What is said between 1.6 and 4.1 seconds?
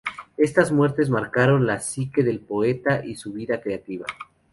la psique del poeta y su vida creativa.